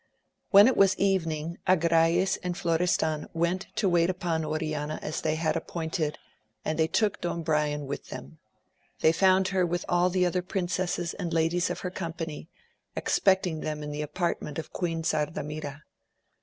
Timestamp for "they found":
9.01-9.49